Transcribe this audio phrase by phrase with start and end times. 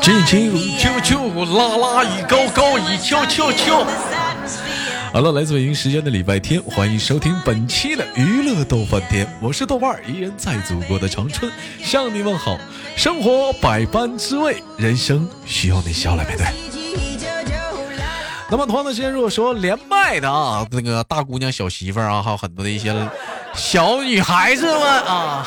[0.00, 3.86] 进进啾啾啦啦一高高一跳跳跳。
[5.12, 12.56] 好了，来自北京时间的礼拜天，欢迎收听本期的娱乐逗翻天，我是豆瓣儿，依然在祖国的长春向你问好。
[12.96, 16.46] 生活百般滋味，人生需要你笑来面对。
[18.48, 22.94] 那么同样的时间，如果说连麦的啊，那个大姑娘、小媳妇儿啊，还有很多的一些
[23.54, 25.46] 小女孩子们啊。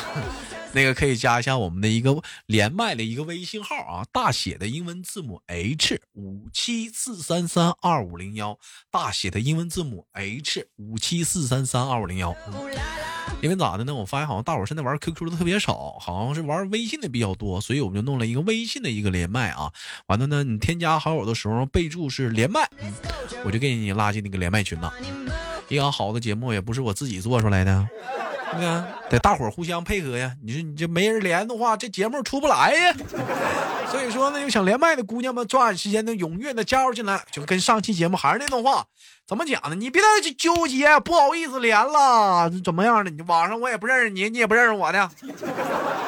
[0.76, 8.60] 那个可以加一下我们的一个连麦的一个微信号啊，大写的英文字母 H 五七四三三二五零幺，
[8.92, 12.36] 大写的英文字母 H 五七四三三二五零幺。
[13.42, 13.96] 因为咋的呢？
[13.96, 19.72] 我发现好像大伙现在玩 QQ 的特别少，好像是玩微信的比较多，所以我们就弄了一个微信的一个连麦啊。
[20.08, 22.70] 完了呢，你添加好友的时候备注是连麦，
[23.46, 24.94] 我就给你拉进那个连麦群了。
[25.70, 27.88] 一个好的节目也不是我自己做出来的。
[28.64, 30.32] 啊，得大伙儿互相配合呀！
[30.44, 32.96] 你说你这没人连的话，这节目出不来呀。
[33.92, 37.22] 所以说呢，有想连麦的姑娘们，抓紧时间的踊跃的加入进来。
[37.32, 38.86] 就跟上期节目还是那段话，
[39.28, 39.76] 怎么讲呢？
[39.76, 43.12] 你别在这纠结，不好意思连了，怎么样的？
[43.12, 45.10] 你网上我也不认识你，你也不认识我的，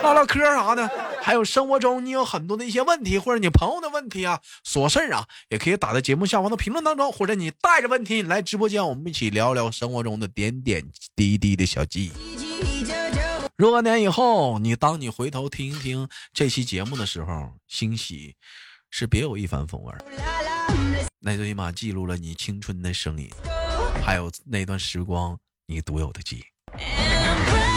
[0.03, 0.89] 唠唠嗑啥的。
[1.27, 10.81] 还有生活中你有很多的一些问题，或者你朋友的问题啊，琐事啊，也可以打在节目下方的评论当中，或者你带着问题来直播间，我们一起聊聊生活中的点点
[11.17, 12.87] 滴滴的小记忆。
[13.57, 18.33] 若干年以后，你当你回头听一听这期节目的时候，欣喜
[18.89, 19.93] 是别有一番风味
[21.19, 23.29] 那最起码记录了你青春的声音，
[24.01, 27.76] 还有那段时光你独有的记忆。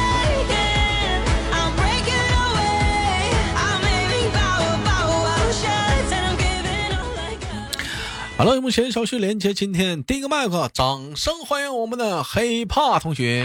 [8.40, 13.44] 好了，我们先稍事连接，今天第一个麦克，掌声欢迎我们的黑怕同学。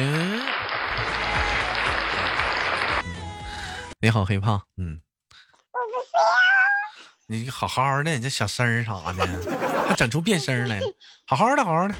[4.00, 5.02] 你好，黑怕，嗯，
[7.28, 10.80] 你好好的，你这小声儿啥的，还整出变声来，
[11.26, 11.96] 好好的，好好的，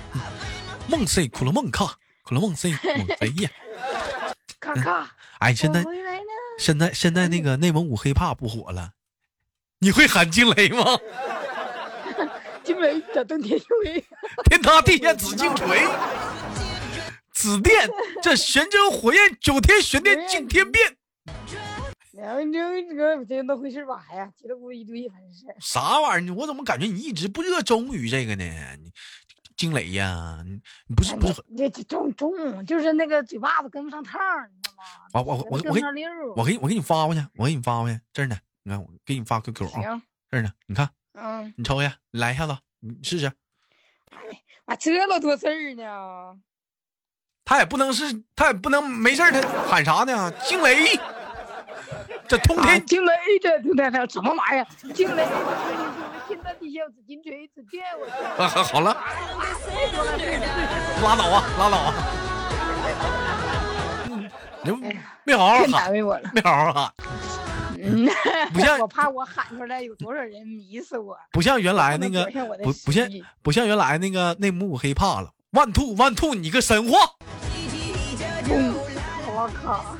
[0.88, 2.72] 梦 C，苦了梦卡，苦了梦 C，
[3.20, 3.50] 哎呀，
[4.62, 5.84] 卡卡，哎，现在
[6.58, 8.92] 现在现在那个内蒙古黑怕不火了，
[9.80, 10.86] 你会喊惊雷吗？
[12.66, 14.04] 惊雷咋登天锤？
[14.46, 15.88] 天塌地陷紫金锤，
[17.32, 17.88] 紫电
[18.24, 20.98] 这玄真火焰九天玄电惊天变。
[23.46, 24.04] 那回事吧？
[24.10, 26.34] 哎呀，叽里咕噜一堆，反正是啥玩意儿？
[26.34, 28.44] 我怎么感觉你一直不热衷于这个呢？
[28.82, 28.92] 你
[29.56, 30.44] 惊雷呀？
[30.88, 31.44] 你不是不是？
[31.56, 34.84] 这中中就是那个嘴巴子跟不上趟，你知道吗？
[35.14, 36.04] 我我我我给你
[36.36, 38.36] 我给你我给你发过去，我给你发过去，这儿呢。
[38.64, 40.52] 你看我给你发 QQ 啊，这儿呢。
[40.66, 43.32] 你看，嗯，你瞅下，来一下子，你试试。
[44.66, 46.38] 哎，这老多事儿呢。
[47.44, 50.32] 他也不能是，他也不能没事儿他喊啥呢？
[50.44, 51.00] 惊雷。
[52.28, 54.66] 这通天惊雷，这通天这什么玩意儿？
[54.94, 55.24] 惊雷，
[56.28, 58.06] 天塌地陷，紫金锤，紫电，我
[58.44, 58.98] 啊，好了，
[61.04, 61.94] 拉倒啊，拉倒啊！
[64.64, 64.72] 你
[65.24, 66.92] 没好好喊，没好好喊。
[67.86, 68.08] 嗯，
[68.54, 71.18] 不像我怕我喊出来有多少人迷死我。
[71.32, 72.26] 不像原来那个，
[72.64, 73.08] 不不像
[73.42, 75.32] 不像原来那个内蒙古黑怕了。
[75.52, 76.98] 万兔万兔，你个神话！
[79.38, 79.96] 我靠！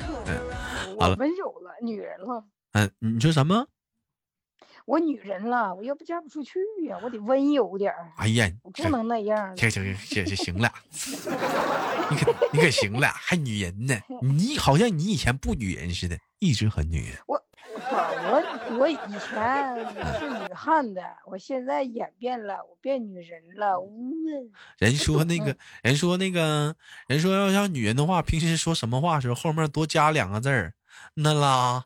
[0.98, 2.44] 我温柔了，女人了。
[2.72, 3.66] 嗯，你说什么？
[4.86, 6.58] 我女人了，我要不嫁不出去
[6.88, 8.12] 呀，我得温柔点儿。
[8.16, 9.56] 哎呀，我不能那样。
[9.56, 10.72] 行行行行行了，
[12.10, 13.94] 你可你可行了，还女人呢？
[14.22, 17.16] 你好像你以前不女人似的，一直很女人。
[17.26, 17.42] 我
[18.28, 18.42] 我
[18.78, 19.76] 我以前
[20.18, 23.78] 是女汉子，我现在演变了，我变女人了。
[24.78, 26.74] 人说那个人说那个
[27.08, 30.72] 人说要像女人的话，平时说什么话时候后面多加两个字儿。
[31.14, 31.84] 那啦，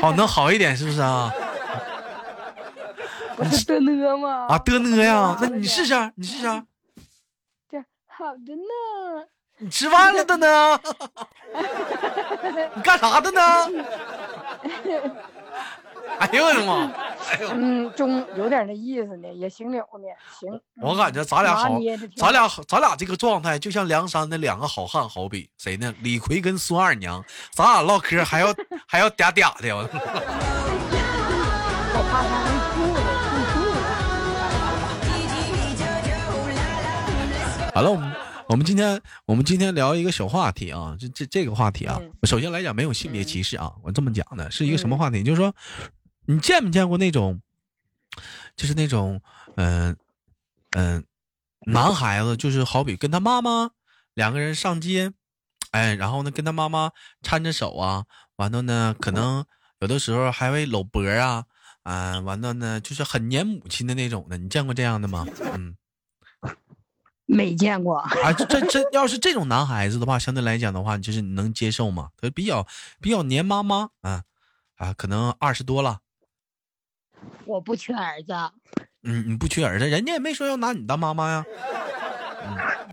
[0.00, 1.32] 好能好一点是不是啊？
[3.36, 4.46] 不是的呢吗？
[4.48, 6.44] 啊的呢呀，那你试试，你试试。
[7.70, 9.26] 这好的呢。
[9.58, 10.80] 你吃饭了的呢？
[12.74, 13.40] 你干啥的呢？
[16.18, 16.92] 哎呦我的妈！
[17.54, 20.06] 嗯，中有点那意思呢，也行了呢。
[20.38, 21.80] 行，我感觉咱俩好，
[22.16, 25.92] 咱俩咱俩这个状态就像梁山的两个好汉，好比谁呢？
[26.02, 28.54] 李逵跟孙二娘，咱俩唠嗑还要
[28.86, 29.74] 还要嗲嗲的。
[31.96, 32.44] 我怕他
[37.74, 38.12] 好了，我们
[38.48, 45.22] 我们今天我们今天聊一个小话题啊，这这这个话题啊，首先来讲没有性别歧视啊，我这么讲的是一个什么话题？
[45.22, 45.54] 就是说。
[46.26, 47.42] 你见没见过那种，
[48.56, 49.20] 就是那种，
[49.56, 49.94] 嗯
[50.70, 51.04] 嗯，
[51.66, 53.72] 男孩子就是好比跟他妈妈
[54.14, 55.12] 两个人上街，
[55.72, 56.92] 哎，然后呢，跟他妈妈
[57.22, 58.06] 搀着手啊，
[58.36, 59.44] 完了呢，可能
[59.80, 61.44] 有的时候还会搂脖啊，
[61.82, 64.38] 啊，完了呢，就是很黏母亲的那种的。
[64.38, 65.26] 你见过这样的吗？
[65.52, 65.76] 嗯，
[67.26, 67.98] 没见过。
[68.22, 72.10] 啊，这这要是这种男孩子的话，相对来讲的话，就是你能接受吗？
[72.16, 72.66] 他比较
[73.00, 74.24] 比较黏妈妈啊
[74.76, 76.00] 啊，可能二十多了。
[77.46, 78.32] 我不缺儿子。
[79.02, 81.44] 嗯，你不缺儿子，人家也没说要拿你当妈妈呀。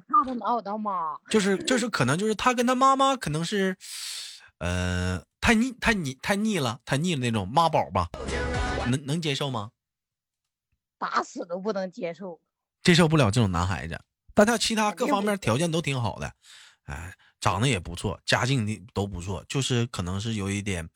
[0.07, 3.75] 他都拿我当妈，就是就是可能就是他跟他妈妈可能是，
[4.59, 8.09] 呃，太腻太腻太腻了，太腻了那种妈宝吧，
[8.87, 9.71] 能能接受吗？
[10.97, 12.39] 打死都不能接受，
[12.83, 13.99] 接受不了这种男孩子，
[14.33, 16.31] 但他其他各方面条件都挺好的，
[16.83, 20.87] 哎，长得也不错，家境的都不错，就是可能是有一点，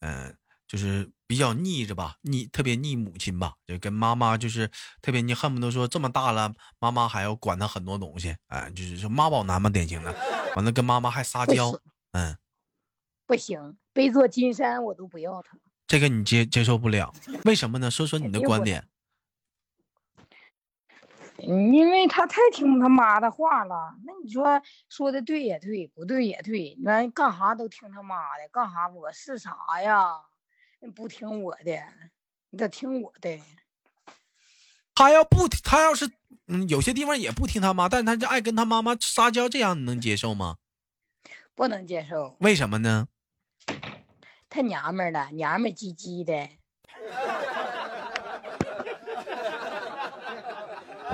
[0.00, 0.34] 嗯。
[0.68, 4.70] 就是比较腻着吧，腻特别腻母亲吧，就跟妈妈就是
[5.00, 10.14] 特别腻，恨不得说这么大了，妈妈还要管他很多东西，哎，就是说妈宝男嘛，典型的，
[10.56, 11.72] 完了跟妈妈还撒娇，
[12.12, 12.36] 嗯，
[13.26, 17.14] 不行，背座金山我都不要他，这个你接接受不了，
[17.46, 17.90] 为什么呢？
[17.90, 18.86] 说说你的观点。
[21.38, 30.20] 因为他太听他妈的话了，那你说说的对也对，不对也对，那干啥都听他妈的，干啥我是啥呀？
[30.80, 31.78] 你不听我的，
[32.50, 33.40] 你得听我的。
[34.94, 36.10] 他要不，他要是
[36.48, 40.56] 嗯，有些地方也不听他妈，但他就爱跟他妈妈撒娇，这样你能接受吗？
[41.54, 42.36] 不能接受。
[42.40, 43.06] 为什么呢？
[44.48, 46.48] 太娘们了，娘们唧唧的。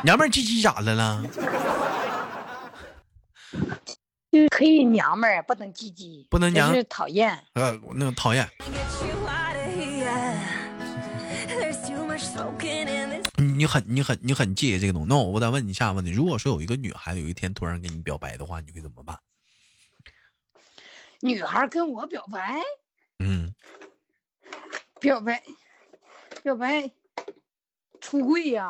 [0.03, 1.23] 娘们唧唧咋的了？
[4.31, 7.39] 就是可以娘们儿，不能唧唧，不能娘，是讨厌。
[7.55, 8.49] 呃，那个讨厌。
[13.37, 19.19] 你很你很你很介意这个东西，那我我再问你一下个问题：如果说有一个女孩子有一天突然跟你表白的话，你会怎么办？
[21.21, 22.61] 女孩跟我表白？
[23.21, 23.55] 嗯，
[25.01, 25.43] 表白，
[26.43, 26.91] 表白，
[28.01, 28.69] 出柜呀！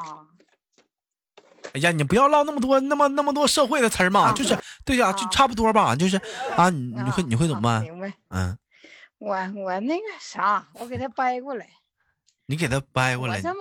[1.75, 6.17] 哎呀，你不要唠那么多那么那么多社会的词儿嘛，就是对呀，就差不多吧，就是
[6.56, 7.82] 啊，你你会你会怎么办？
[7.82, 8.15] 明白？
[8.29, 8.56] 嗯，
[9.19, 11.69] 我我那个啥，我给他掰过来。
[12.47, 13.37] 你给他掰过来。
[13.37, 13.61] 我这么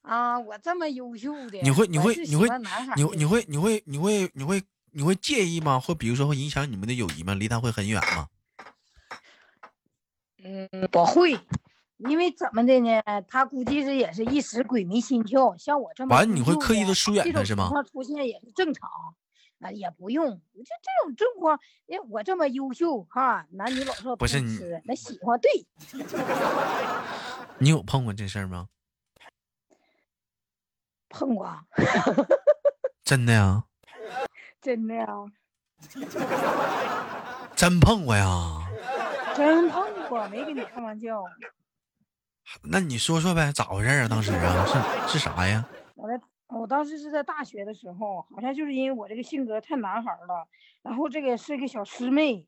[0.00, 2.48] 啊，我这么优秀的，你会你会你会
[2.96, 4.62] 你你会你会你会你会
[4.92, 5.78] 你会介意吗？
[5.78, 7.34] 会比如说会影响你们的友谊吗？
[7.34, 8.28] 离他会很远吗？
[10.42, 11.38] 嗯，不会，
[12.08, 13.02] 因为怎么的呢？
[13.28, 17.64] 他估计是也是一时鬼迷心窍，像我这么完，你会刻意的疏远他是吗？
[17.64, 18.88] 情况出现也是正常
[19.60, 25.50] 啊，也不用，就这种状况，因为我这么优秀哈，男女老少不是你那喜欢对。
[27.58, 28.68] 你有碰过这事儿吗？
[31.08, 31.48] 碰过，
[33.04, 33.64] 真的呀？
[34.60, 35.06] 真的呀？
[37.54, 38.68] 真碰过呀？
[39.36, 41.22] 真碰过，没跟你开玩笑。
[42.64, 44.08] 那你说说呗，咋回事啊？
[44.08, 44.66] 当时啊，
[45.06, 45.66] 是是啥呀？
[45.94, 50.48] 我在，我当时是在大学的时候，好像就是因为我这个性格太男孩了，
[50.82, 52.46] 然后这个是个小师妹。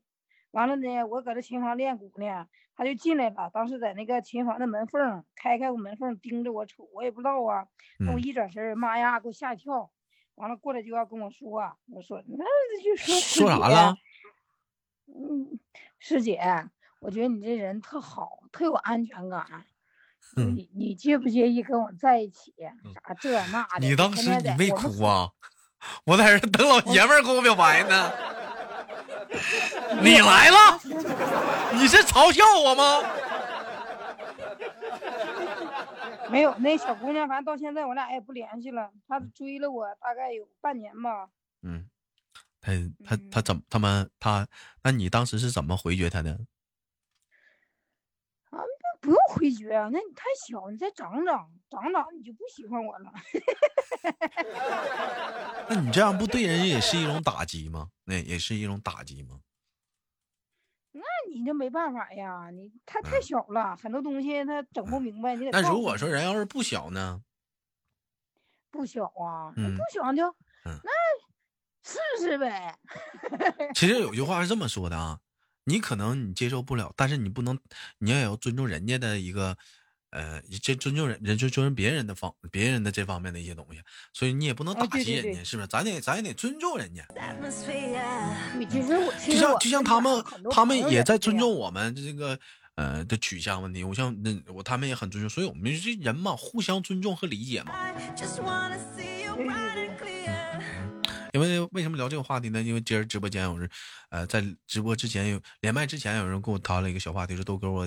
[0.50, 2.46] 完了呢，我搁这琴房练鼓呢，
[2.76, 3.50] 她就进来了。
[3.52, 7.66] 当时在那个琴房的门缝开开我门缝，盯着我瞅，我也不知道啊。
[8.12, 9.90] 我一转身，妈呀，给我吓一跳。
[10.36, 12.44] 完了过来就要跟我说，我说那
[12.82, 13.96] 就说说啥了？
[15.06, 15.58] 嗯，
[15.98, 16.40] 师姐，
[17.00, 19.64] 我觉得你这人特好，特有安全感。
[20.36, 22.52] 你你介不介意跟我在一起？
[22.94, 23.86] 啥这那的？
[23.86, 25.30] 你当时你没哭啊？
[26.06, 28.12] 我在这等老爷们儿跟我表白呢。
[30.02, 30.80] 你来了，
[31.74, 33.02] 你是嘲笑我吗？
[36.30, 38.90] 没有，那小姑娘，反正到现在我俩也不联系了。
[39.06, 41.28] 她追了我大概有半年吧。
[41.62, 41.86] 嗯，
[42.60, 42.72] 她
[43.04, 44.46] 她她怎么他们她？
[44.82, 46.40] 那你当时是怎么回绝她的？
[49.04, 53.12] 不用回绝啊，那你太小，你再长长，长长你就不喜欢我了。
[55.68, 57.90] 那你这样不对人也是一种打击吗？
[58.04, 59.40] 那也是一种打击吗？
[60.92, 65.36] 那你就没办法呀，你他太小了，很多东西他整不明白。
[65.36, 67.20] 你得那如果说人要是不小呢？
[68.70, 70.34] 不小啊，不小就
[70.64, 70.90] 那
[71.82, 72.78] 试试呗。
[73.74, 75.20] 其实有句话是这么说的啊，
[75.64, 77.58] 你可能你接受不了，但是你不能，
[77.98, 79.56] 你也要尊重人家的一个。
[80.16, 83.80] 呃，这尊重人，人就尊重别人的方，别人的这方面的一些东西，
[84.12, 85.66] 所以你也不能打击人家，是不是？
[85.66, 87.04] 咱得，咱也得尊重人家。
[89.26, 92.38] 就像就像他们，他们也在尊重我们这个
[92.76, 93.82] 呃的取向问题。
[93.82, 97.74] 我像那我他们也很尊重，所以我们这人嘛，互相尊重和理解嘛。
[101.34, 102.62] 因为为什么聊这个话题呢？
[102.62, 103.68] 因为今儿直播间有人，
[104.10, 107.84] 呃，在直播之前有连麦之前有人跟我谈了一个小话题，说豆哥我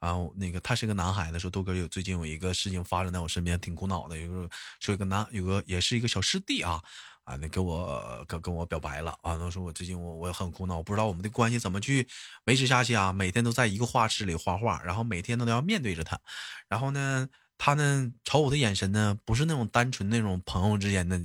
[0.00, 4.18] 啊，那个他是个男孩子，说豆哥有最近有一个事情发生在我身边，挺苦恼的。
[4.18, 6.78] 有个说一个男有个也是一个小师弟啊
[7.24, 12.06] 啊，那跟我跟跟我表白了啊，他说我最近我我很苦恼，我不知道我们的关系怎么去
[12.44, 13.14] 维持下去啊。
[13.14, 16.20] 每天都在一个画室里画画，然后每天都要面对着他，
[16.68, 17.26] 然后呢，
[17.56, 21.18] 他呢瞅我的眼神呢，不是那种单纯那种朋友之间的。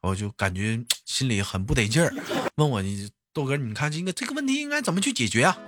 [0.00, 2.14] 我就感觉心里很不得劲儿，
[2.56, 5.58] 问我你豆哥，你看这个这个问题应该怎么去解决啊？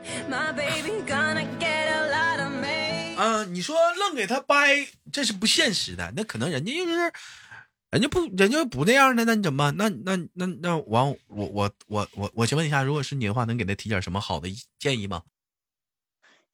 [3.17, 6.13] 嗯，你说愣给他掰，这是不现实的。
[6.17, 7.13] 那可能人家就是，
[7.91, 9.77] 人家不，人家不那样的，那你怎么办？
[9.77, 15.23] 那那那那完，我我我我我先问一下，如果是你的话，能给他提点什么好的建议吗？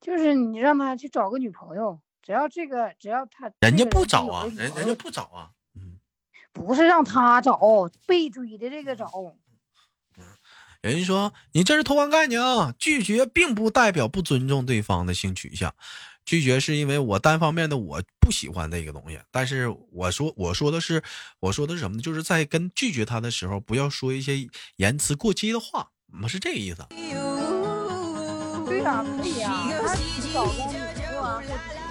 [0.00, 5.50] 就是你让他去找个女朋友，只要这个，只要他，人家不找啊，人人家不找啊。
[6.56, 7.60] 不是让他找，
[8.06, 9.10] 被追的这个找。
[10.80, 12.72] 人家说你这是偷换概念啊！
[12.78, 15.74] 拒绝并不代表不尊重对方的性取向，
[16.24, 19.20] 拒绝是因为我单方面的我不喜欢这个东西。
[19.30, 21.02] 但是我说我说的是
[21.40, 22.02] 我说的是什么呢？
[22.02, 25.90] 就是在跟拒绝他的时候，不要说一些言辞过激的话，
[26.22, 26.86] 我是这个意思。
[28.66, 29.94] 对呀，可以呀，他
[30.32, 30.85] 找个女朋友啊，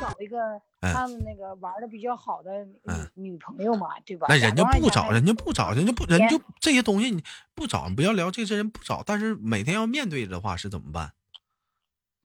[0.10, 0.38] 找一个
[0.82, 2.66] 他们那个玩的比较好的
[3.14, 4.28] 女女朋友嘛，对吧？
[4.30, 11.14] 那人家不找，人家不找，人家不人就这些东西你不找，不要聊这些人不找，但是每天要面对的话是怎么办？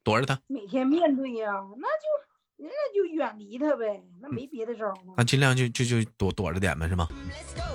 [0.03, 0.41] 躲着他。
[0.47, 2.07] 每天面对呀，那就
[2.59, 7.09] 那就远离他呗，那没别的招儿那尽量就就就躲躲着点呗，是吗？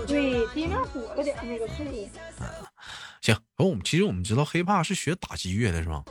[0.08, 1.84] 对，尽量躲着点那个是。
[3.22, 6.04] 行，我们其实我们知道黑怕是学打击乐的是吗？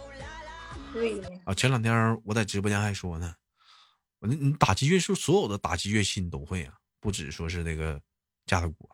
[0.93, 3.35] 对啊，前两天我在直播间还说呢，
[4.25, 8.01] 我那你打击乐是所有的打击乐器你都会啊，不只说是那个
[8.47, 8.89] 架子鼓。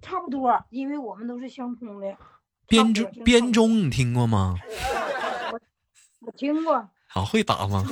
[0.00, 2.18] 差不多，因为我们都是相通的。
[2.66, 4.58] 编钟编钟你听过吗？
[5.52, 5.60] 我
[6.18, 6.74] 我听过。
[6.74, 7.86] 啊，会打吗？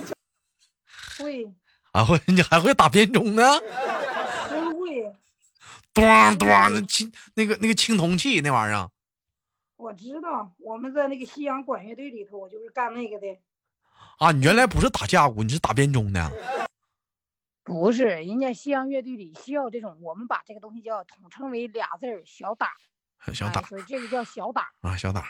[1.17, 1.49] 会。
[1.93, 3.45] 啊会，你还会打编钟呢？
[4.49, 5.14] 真会。
[5.95, 8.90] 咣咣，那青那个那个青铜器那玩意儿。
[9.76, 13.38] 我知道，我们在那个西洋管乐队里头，我就是干那个的。
[14.20, 16.30] 啊，你原来不是打架鼓，你是打编钟的？
[17.64, 22.68] 不是，人家西洋乐队里需要这种，我们把这个东西叫统称为俩字儿小打。
[23.32, 25.28] 小打，所以这个叫小打啊，小打。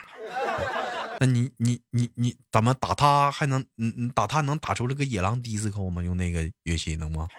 [1.21, 6.03] 那你你你你怎么打他还能嗯嗯打他能打出这个野狼迪斯科吗？
[6.03, 7.29] 用那个乐器能吗？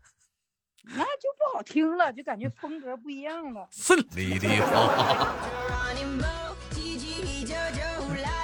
[0.84, 3.68] 那就不好听了，就感觉风格不一样了。
[3.72, 5.34] 顺利的好。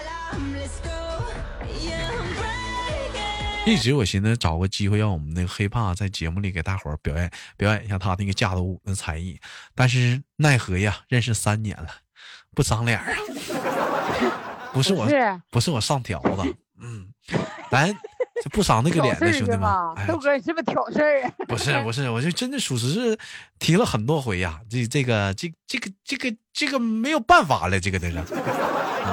[3.66, 9.40] 一直我寻思找个机会让我们那个黑怕在节目里给大伙儿表演表演一下他那个架子舞的才艺，
[9.74, 11.88] 但是奈何呀，认识三年了，
[12.54, 13.06] 不长脸啊。
[14.72, 15.08] 不是我，
[15.50, 17.08] 不是我上条子，嗯，
[17.70, 17.92] 咱。
[18.44, 19.62] 就不长那个脸的兄弟们，
[20.06, 21.32] 豆哥，你是不是挑事儿啊？
[21.48, 23.18] 不是不是，我就真的属实是
[23.58, 24.60] 提了很多回呀。
[24.68, 28.22] 这这个这这个这个这个没有办法了，这个这个。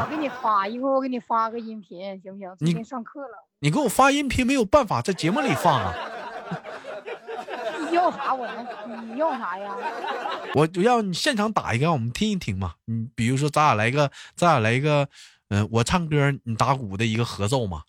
[0.01, 2.55] 我给你发一会儿，我给你发个音频，行不行？
[2.59, 3.47] 今天上课了。
[3.59, 5.93] 你给我发音频没有办法在节目里放啊。
[7.89, 9.13] 你要啥我能？
[9.13, 9.75] 你要啥呀？
[10.55, 12.75] 我我要你现场打一个，让我们听一听嘛。
[12.85, 15.07] 你比如说，咱俩来个，咱俩来一个，
[15.49, 17.83] 嗯，我唱歌，你打鼓的一个合奏嘛。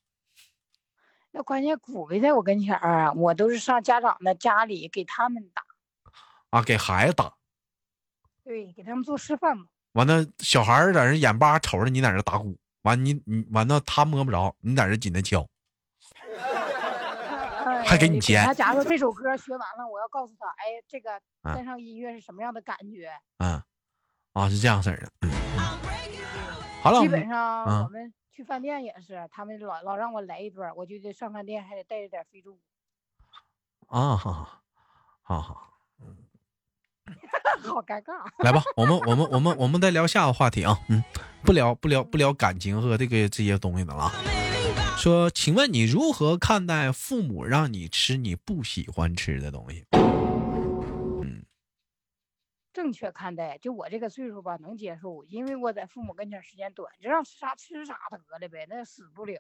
[1.33, 5.63] 那关键鼓没在我跟前儿，我都是上家长的家里给他们打，
[6.51, 7.35] 啊，给孩子打，
[8.45, 9.65] 对，给他们做示范嘛。
[9.95, 15.45] 完了，小孩儿在那眼巴瞅着你在那打鼓，完你你完了他摸不着，你在这紧着敲，
[17.85, 18.45] 还给你钱。
[18.45, 23.11] 他假如说这首歌学完了，我要告诉他，哎，这个带上音乐是什么样的感觉？
[23.39, 23.63] 嗯，
[24.35, 25.11] 啊，是这样式儿的。
[26.83, 28.13] 好了，基本上我们。
[28.35, 32.61] 去饭店也是，他们老老让我来一段，我就得上饭店还得带着点非洲鼓。
[33.87, 34.61] 啊，好好
[35.23, 35.74] 好好，
[37.63, 38.13] 好尴尬。
[38.45, 41.03] 来吧，我们我们我们我们再聊下个话题啊，嗯，
[41.43, 44.11] 不聊不聊不聊感情和这个这些东西的了。
[44.97, 49.85] 说，请问你如何看待父母让你吃你不喜欢吃的东西？
[49.93, 51.45] 嗯
[52.73, 59.39] 正确看待，就我这个岁数吧，能接受，因为我在父母跟前时间短，就让吃啥吃啥得了呗，那死不了。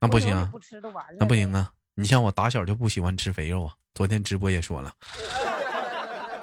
[0.00, 1.16] 那不行，不吃都完了。
[1.20, 1.72] 那不行啊！
[1.94, 4.92] 你像我打小就不喜欢吃肥肉啊，昨天直播也说了，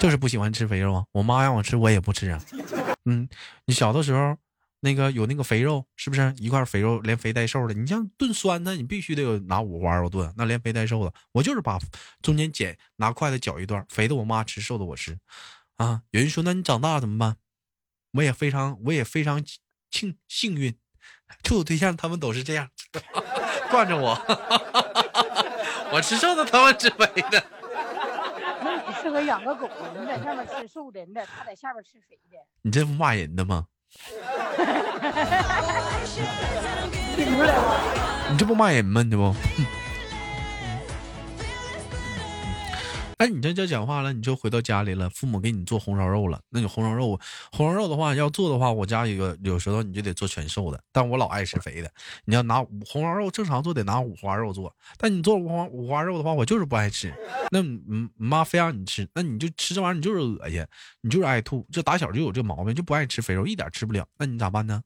[0.03, 1.05] 就是不喜欢吃肥肉啊。
[1.13, 2.37] 我妈让我吃，我也不吃啊。
[3.05, 3.25] 嗯，
[3.67, 4.35] 你小的时候
[4.81, 7.73] 那个有那个肥肉，是不是一块肥肉连肥带瘦的？
[7.73, 11.79] 你像炖酸的，你必须得有拿五花肉炖，那连肥带瘦的，我就是把
[12.21, 15.17] 中间剪，拿筷子搅一段，肥的我妈吃，瘦的我吃。
[15.77, 17.37] 啊，有人说，那你长大怎么办？
[18.11, 19.41] 我也非常我也非常
[19.89, 20.75] 庆幸运，
[21.43, 22.67] 处对象他们都是这样
[23.71, 24.21] 惯着我，
[25.95, 27.41] 我吃瘦的，他们吃肥的。
[29.03, 29.69] 适合养个狗，
[29.99, 32.37] 你在上面吃瘦的，你在他在下边吃肥的。
[32.61, 33.67] 你这不骂人的吗？
[38.31, 39.03] 你这不骂人吗？
[39.03, 39.35] 你这不。
[43.23, 46.41] 哎，你这这讲话了，你就回到家里了，父母给你做红烧肉了。
[46.49, 47.17] 那你红烧肉，
[47.53, 51.89] 红烧肉的话要做的话，我家有个有时候你就得做全瘦的，但我老爱吃肥的。
[52.25, 57.13] 你要拿五红烧肉，正常做得拿五花肉做，但你做五花五花肉的话，我就是不爱吃。
[57.49, 60.67] 那你妈非让你吃，那你就吃这玩意儿，你就是恶心，
[60.99, 64.05] 你就是爱吐，这打小就有这毛病，就不爱吃肥肉，一点吃不了。
[64.17, 64.83] 那你咋办呢？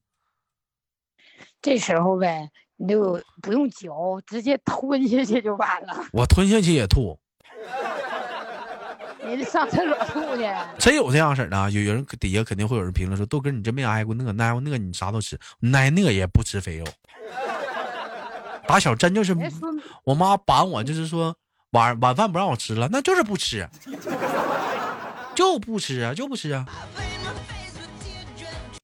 [1.59, 6.05] 这时候呗，你就不用嚼，直接吞下去就完了。
[6.13, 7.19] 我吞下去也吐。
[9.35, 10.47] 你上厕所吐去？
[10.79, 11.69] 真有这样式的啊！
[11.69, 15.37] 有有人底下肯定会有人评论说：“豆哥，你真没挨过那个，挨过那个，你啥都吃，
[15.73, 16.85] 挨那个也不吃肥肉。”
[18.67, 19.35] 打小真就是，
[20.03, 21.35] 我妈板我，就是说
[21.71, 23.67] 晚晚饭不让我吃了，那就是不吃，
[25.35, 26.65] 就不吃啊，就不吃啊。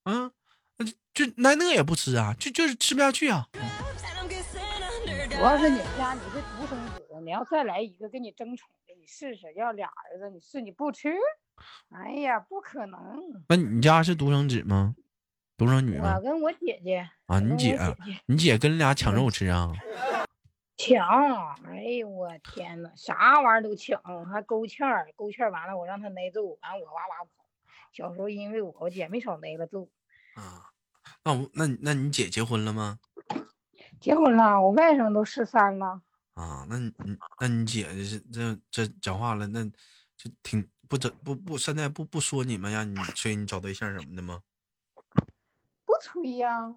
[0.03, 0.31] 啊，
[1.13, 3.47] 就挨那也不吃啊，就就是吃不下去啊。
[5.29, 8.69] 主要是你们家你是独生子，你要再来一个给你争宠。
[9.03, 11.13] 你试试要俩儿子，你试你不吃？
[11.89, 13.19] 哎呀，不可能！
[13.49, 14.95] 那你家是独生子吗？
[15.57, 16.15] 独生女吗？
[16.15, 17.77] 我跟我姐姐啊，你姐，
[18.27, 19.73] 你姐跟俩抢肉吃啊？
[20.79, 21.53] 抢！
[21.65, 27.43] 哎呦我天哪，啥玩意儿都抢，还勾芡儿，勾芡儿完了我让他挨揍，完我哇哇跑。
[27.91, 29.89] 小时候因为我我姐没少挨了揍。
[30.35, 30.71] 啊，
[31.25, 32.99] 那我那那你姐结婚了吗？
[33.99, 36.01] 结婚了，我外甥都十三了。
[36.33, 36.91] 啊，那你
[37.39, 39.63] 那你姐这这这讲话了，那
[40.17, 44.41] 就挺不怎不不现在不不说你们让你催你找对象什么的吗？
[45.85, 46.73] 不催呀，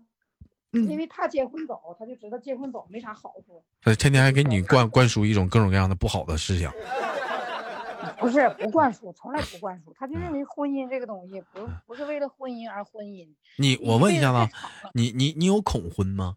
[0.72, 3.64] 因为他结婚早，他就知道结婚早没啥好处。
[3.80, 6.72] 他天天还给你灌灌输一种各种各样的不好的思想。
[8.20, 13.28] 不是不灌输，从来不灌输，他就认为婚姻这个东西不不是为了婚姻而婚姻。
[13.56, 14.52] 你我问一下子，
[14.92, 16.36] 你你你有恐婚吗？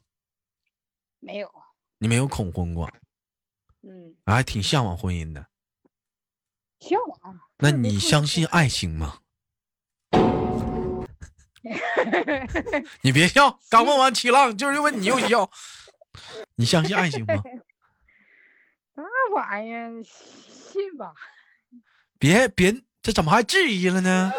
[1.19, 1.51] 没有。
[1.99, 2.89] 你没有恐婚过？
[3.81, 5.47] 嗯，还挺向往婚姻的，
[6.79, 7.39] 向往。
[7.57, 9.19] 那你相信爱情吗？
[13.01, 15.49] 你别笑，刚问完七浪，就是问你又笑。
[16.55, 17.33] 你相信爱情吗？
[18.95, 21.13] 那玩意儿，信吧。
[22.17, 24.31] 别别，这怎么还质疑了呢？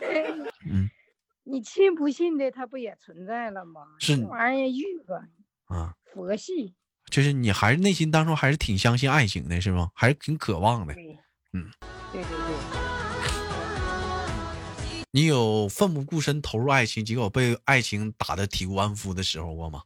[0.70, 0.90] 嗯，
[1.44, 3.86] 你信不信的，它不也存在了吗？
[3.98, 5.26] 是玩意儿，玉吧。
[5.66, 6.74] 啊，佛系。
[7.10, 9.90] 就是你还是内心当中还是挺相信爱情的，是吗？
[9.94, 10.94] 还是挺渴望的。
[11.52, 11.70] 嗯，
[12.12, 12.54] 对对对。
[15.12, 19.82] 你有奋不顾身投入爱情，结果被爱情打得体无完肤的时候过吗？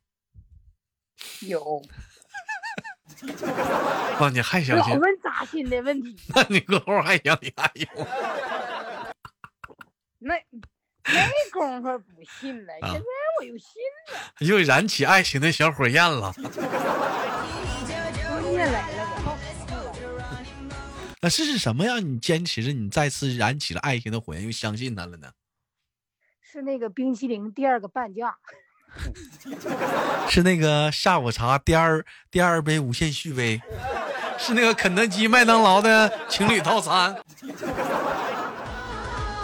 [1.40, 1.82] 有。
[4.20, 4.94] 那你还相信？
[4.94, 6.16] 老问扎心的问题。
[6.34, 7.86] 那你过后还想你爱情？
[10.20, 10.34] 那
[11.12, 13.06] 那功夫不信了，现在。
[13.40, 16.34] 我又信了，又燃起爱情的小火焰了。
[21.20, 25.30] 那是是什么让你坚持着，你再次燃起了爱情的火焰，又相信他了呢？
[26.42, 28.36] 是那个冰淇淋第二个半价，
[30.28, 33.62] 是那个下午茶第二第二杯无限续杯，
[34.36, 37.16] 是那个肯德基、麦当劳的情侣套餐。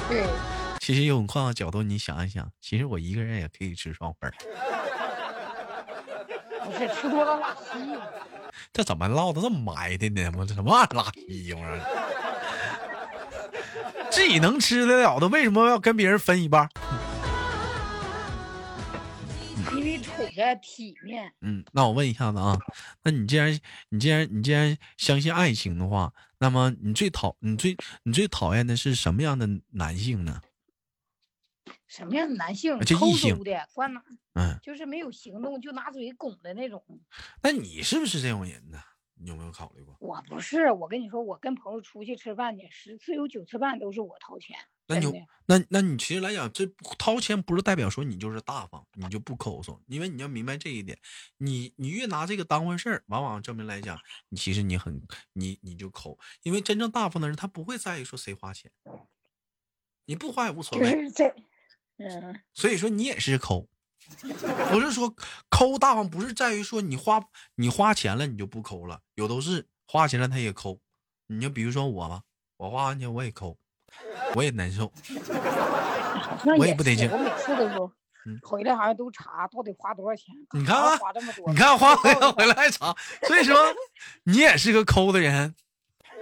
[0.08, 0.26] 对。
[0.84, 4.34] 其实用换个角度，你想一想，其实我一个人也可以吃双份儿。
[6.62, 7.96] 不是吃多了拉稀。
[8.70, 10.30] 这怎么唠的这么埋汰呢？
[10.36, 11.80] 我这什么拉稀玩意儿？
[14.10, 16.68] 自己能吃得了的，为什么要跟别人分一半？
[19.72, 21.32] 因为瞅着体面。
[21.40, 22.58] 嗯，那我问一下子啊，
[23.02, 30.42] 那你既然你既然你既然相信爱情的话，那么你最讨你最你最讨厌的是什么样的男性呢？
[31.94, 32.78] 什么样的男性？
[32.80, 34.02] 就异性的，关哪？
[34.34, 36.82] 嗯，就是没有行动，就拿嘴拱的那种。
[37.42, 38.78] 那你是不是这种人呢？
[39.16, 39.96] 你有没有考虑过？
[40.00, 44.56] 我不是，我跟你说，我跟朋友出去吃饭去，十次有九次半都是我掏钱。
[44.86, 46.66] 那你那那你其实来讲，这
[46.98, 50.98] 掏钱不是代表说你就是大方，你就不抠搜，因为你要明白这一点，
[51.38, 53.96] 你你越拿这个当回事儿，往往证明来讲，
[54.30, 55.00] 你其实你很
[55.32, 58.70] 你你就抠，因为真正大方的人他不会在意说谁花钱，
[60.06, 61.08] 你不花也无所谓。
[61.98, 63.68] 嗯，所以说你也是抠，
[64.70, 65.14] 不是说
[65.48, 67.22] 抠大方，不是在于说你花
[67.54, 70.80] 你花钱了你就不抠了，有都是花钱了他也抠。
[71.26, 72.22] 你就比如说我吧，
[72.56, 73.56] 我花完钱我也抠，
[74.34, 74.92] 我也难受。
[76.58, 77.08] 我也不得劲。
[77.10, 77.90] 我每次都说，
[78.42, 80.34] 回来好像都查到底花多少钱。
[80.52, 82.94] 你看，花这么多，你看花回来回来还查，
[83.26, 83.56] 所以说
[84.24, 85.54] 你也是个抠的人。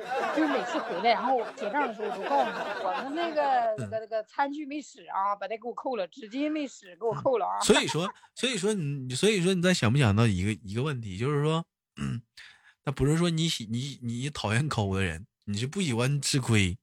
[0.36, 3.42] 就是每次回来，然后结账的时候，我都告诉他，我们那个
[3.78, 7.60] 那个那个餐具没使啊，把它给我扣了；纸巾没使，给我扣了啊。
[7.60, 11.64] 所以说，所以说你，所以说你再想不想到一个一个问题，就是说，
[12.84, 16.76] 那不是说你喜你你讨厌抠的人，你是不喜欢吃亏，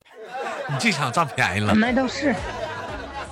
[0.69, 1.73] 你就想占便宜了。
[1.75, 2.35] 那倒是。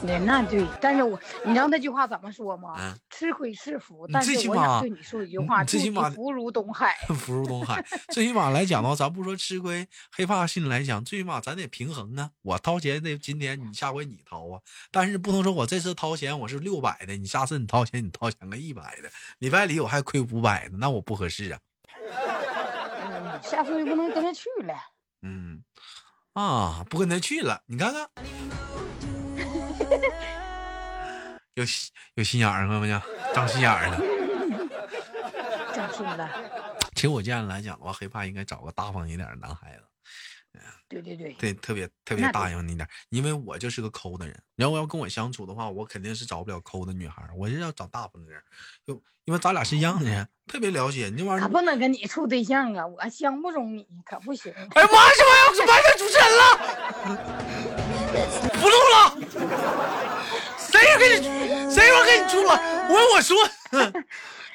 [0.04, 2.96] 那那对，但是我你知道那句话怎么说吗？
[3.10, 6.96] 吃亏是福，但是我想对你说一句话：最起码福如东海。
[7.18, 12.30] 福如东海，最起码来讲的话，咱不说吃亏，黑怕心里来讲，最起码咱得平衡啊。
[12.44, 21.60] 我掏钱的，今天你下回你掏啊，但是不能说我这次掏钱我是六百的，你下次你掏钱你掏钱个一百的，礼拜里我还亏五百呢，那我不合适啊。
[22.06, 24.76] 嗯，下次就不能跟他去了。
[25.24, 25.64] 嗯，
[26.34, 28.08] 啊，不跟他去了，你看看。
[31.56, 31.64] 有
[32.16, 33.02] 有心眼儿，看没有？
[33.34, 33.98] 长心眼儿了，
[35.74, 36.30] 长心了。
[36.96, 39.84] 其实我这样来讲的话，黑怕应该找个大方一点的男孩子。
[40.90, 44.42] 对对对，对，特别特别答应你点，因为我就是个抠的人。
[44.56, 48.42] 你要我要跟我相处的话，我肯定是找不了抠的女孩，我是要找大方的人。
[48.86, 48.94] 就
[49.26, 51.10] 因为咱俩是一样的人，特别了解。
[51.10, 54.54] 你这玩意儿不能跟你处对象啊，我相不中你，可不行。
[54.54, 55.12] 哎呀妈呀！
[55.14, 56.44] 什么要完主持人了？
[58.54, 58.70] 不
[60.98, 61.26] 说跟你？
[61.74, 62.60] 谁说跟你出了？
[62.90, 63.38] 我我说，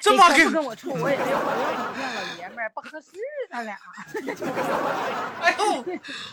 [0.01, 1.57] 这妈给跟我处，我也没有我要
[1.95, 3.07] 女老爷们儿不合适，
[3.51, 3.79] 咱俩。
[5.41, 5.85] 哎呦，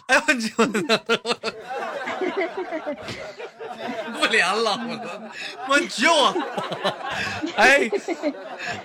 [0.07, 0.49] 哎呦我去！
[4.19, 4.79] 不连了，
[5.67, 6.33] 我我救我！
[7.55, 7.89] 哎，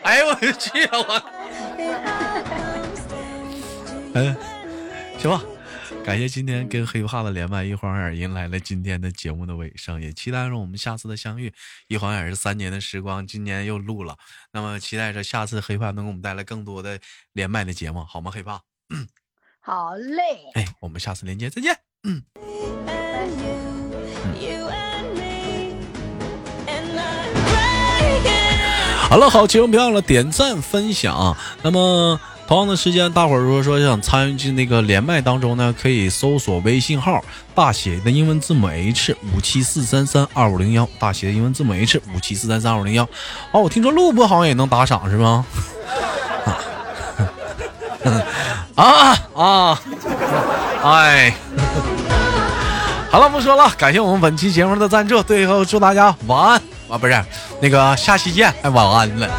[0.03, 1.15] 哎呦我去啊我！
[4.15, 4.37] 哎，
[5.19, 5.41] 行吧。
[6.05, 11.51] 感谢今天跟黑怕的连麦，一晃眼迎来了今天的节目的尾声，也期待着我们下次的相遇。
[11.89, 14.15] 一晃眼是三年的时光，今年又录了，
[14.53, 17.01] 那么期待着下次黑怕能给我们带来更多的
[17.33, 18.31] 连麦的节目，好吗？
[18.31, 18.61] 黑怕，
[19.61, 20.23] 好嘞，
[20.55, 22.23] 哎，我们下次连接再见，嗯。
[29.09, 32.21] 好了，好，千万别忘了点赞分享，那么。
[32.47, 43.03] 同样的时间，大伙儿如果说想参与进那个连麦当中呢，可以搜索微信号大写的英文字母 H 五七四三三二五零幺，大写的英文字母 H 五七四三三二五零幺。
[43.51, 45.47] 哦，我听说录播好像也能打赏是吗？
[48.75, 49.81] 啊啊！
[50.83, 51.35] 哎，
[53.11, 57.25] 好了，不说了，感谢我们本期节目的赞助，最后祝大家晚安啊，不是
[57.61, 59.31] 那个下期见，哎，晚安了。